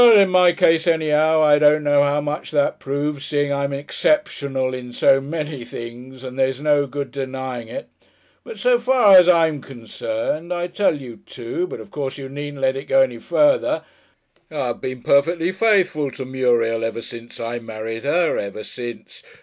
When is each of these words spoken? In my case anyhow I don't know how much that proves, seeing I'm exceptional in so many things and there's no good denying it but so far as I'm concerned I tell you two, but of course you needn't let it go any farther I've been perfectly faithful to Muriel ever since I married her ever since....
In 0.01 0.29
my 0.31 0.51
case 0.51 0.87
anyhow 0.87 1.43
I 1.43 1.59
don't 1.59 1.83
know 1.83 2.01
how 2.01 2.21
much 2.21 2.49
that 2.49 2.79
proves, 2.79 3.23
seeing 3.23 3.53
I'm 3.53 3.71
exceptional 3.71 4.73
in 4.73 4.93
so 4.93 5.21
many 5.21 5.63
things 5.63 6.23
and 6.23 6.39
there's 6.39 6.59
no 6.59 6.87
good 6.87 7.11
denying 7.11 7.67
it 7.67 7.87
but 8.43 8.57
so 8.57 8.79
far 8.79 9.15
as 9.15 9.27
I'm 9.27 9.61
concerned 9.61 10.51
I 10.51 10.65
tell 10.65 10.99
you 10.99 11.17
two, 11.27 11.67
but 11.67 11.79
of 11.79 11.91
course 11.91 12.17
you 12.17 12.29
needn't 12.29 12.63
let 12.63 12.75
it 12.75 12.85
go 12.85 13.01
any 13.01 13.19
farther 13.19 13.83
I've 14.49 14.81
been 14.81 15.03
perfectly 15.03 15.51
faithful 15.51 16.09
to 16.13 16.25
Muriel 16.25 16.83
ever 16.83 17.03
since 17.03 17.39
I 17.39 17.59
married 17.59 18.03
her 18.03 18.39
ever 18.39 18.63
since.... 18.63 19.21